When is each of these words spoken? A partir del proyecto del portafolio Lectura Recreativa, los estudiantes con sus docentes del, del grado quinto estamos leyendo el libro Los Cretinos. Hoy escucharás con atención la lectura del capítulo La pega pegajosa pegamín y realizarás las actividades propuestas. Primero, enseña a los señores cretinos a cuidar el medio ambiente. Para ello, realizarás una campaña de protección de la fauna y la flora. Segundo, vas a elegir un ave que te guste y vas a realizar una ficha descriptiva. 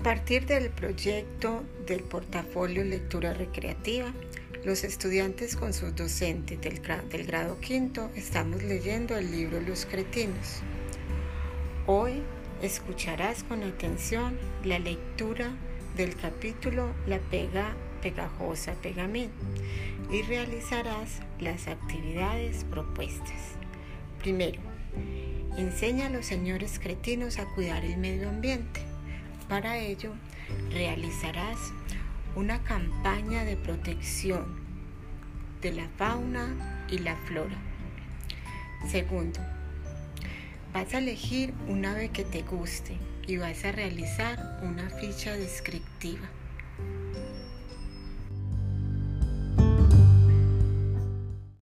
A 0.00 0.02
partir 0.02 0.46
del 0.46 0.70
proyecto 0.70 1.62
del 1.86 2.02
portafolio 2.02 2.82
Lectura 2.82 3.34
Recreativa, 3.34 4.10
los 4.64 4.82
estudiantes 4.82 5.56
con 5.56 5.74
sus 5.74 5.94
docentes 5.94 6.58
del, 6.58 6.80
del 7.10 7.26
grado 7.26 7.60
quinto 7.60 8.10
estamos 8.16 8.62
leyendo 8.62 9.18
el 9.18 9.30
libro 9.30 9.60
Los 9.60 9.84
Cretinos. 9.84 10.62
Hoy 11.86 12.22
escucharás 12.62 13.44
con 13.44 13.62
atención 13.62 14.38
la 14.64 14.78
lectura 14.78 15.50
del 15.98 16.16
capítulo 16.16 16.94
La 17.06 17.18
pega 17.18 17.76
pegajosa 18.00 18.72
pegamín 18.80 19.28
y 20.10 20.22
realizarás 20.22 21.20
las 21.38 21.68
actividades 21.68 22.64
propuestas. 22.64 23.52
Primero, 24.18 24.62
enseña 25.58 26.06
a 26.06 26.10
los 26.10 26.24
señores 26.24 26.78
cretinos 26.78 27.38
a 27.38 27.44
cuidar 27.54 27.84
el 27.84 27.98
medio 27.98 28.30
ambiente. 28.30 28.89
Para 29.50 29.78
ello, 29.78 30.12
realizarás 30.70 31.58
una 32.36 32.62
campaña 32.62 33.44
de 33.44 33.56
protección 33.56 34.60
de 35.60 35.72
la 35.72 35.88
fauna 35.98 36.86
y 36.88 36.98
la 36.98 37.16
flora. 37.16 37.56
Segundo, 38.88 39.40
vas 40.72 40.94
a 40.94 40.98
elegir 40.98 41.52
un 41.66 41.84
ave 41.84 42.10
que 42.10 42.22
te 42.22 42.42
guste 42.42 42.96
y 43.26 43.38
vas 43.38 43.64
a 43.64 43.72
realizar 43.72 44.60
una 44.62 44.88
ficha 44.88 45.32
descriptiva. 45.32 46.28